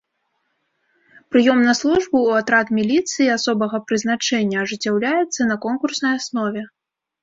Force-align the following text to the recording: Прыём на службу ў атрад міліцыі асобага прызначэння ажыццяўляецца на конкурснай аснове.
Прыём 1.33 1.59
на 1.67 1.73
службу 1.81 2.07
ў 2.07 2.31
атрад 2.45 2.67
міліцыі 2.79 3.29
асобага 3.37 3.77
прызначэння 3.91 4.57
ажыццяўляецца 4.67 5.41
на 5.55 5.63
конкурснай 5.71 6.13
аснове. 6.23 6.71